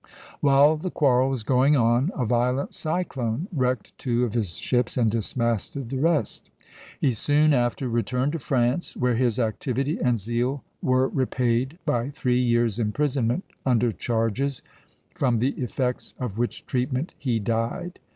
While 0.39 0.77
the 0.77 0.89
quarrel 0.89 1.29
was 1.29 1.43
going 1.43 1.75
on, 1.77 2.09
a 2.15 2.25
violent 2.25 2.73
cyclone 2.73 3.47
wrecked 3.53 3.95
two 3.99 4.23
of 4.25 4.33
his 4.33 4.55
ships 4.57 4.97
and 4.97 5.11
dismasted 5.11 5.89
the 5.91 5.99
rest. 5.99 6.49
He 6.99 7.13
soon 7.13 7.53
after 7.53 7.87
returned 7.87 8.31
to 8.31 8.39
France, 8.39 8.97
where 8.97 9.13
his 9.13 9.37
activity 9.37 9.99
and 10.03 10.17
zeal 10.17 10.63
were 10.81 11.07
repaid 11.09 11.77
by 11.85 12.09
three 12.09 12.39
years' 12.39 12.79
imprisonment 12.79 13.43
under 13.63 13.91
charges, 13.91 14.63
from 15.13 15.37
the 15.37 15.49
effects 15.51 16.15
of 16.19 16.39
which 16.39 16.65
treatment 16.65 17.13
he 17.19 17.37
died. 17.37 17.99